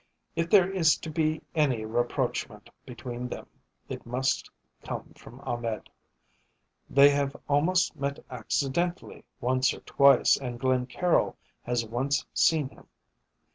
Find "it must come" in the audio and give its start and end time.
3.87-5.13